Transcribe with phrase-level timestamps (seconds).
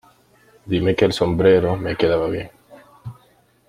[0.65, 2.49] Dime que el sombrero me quedaba bien.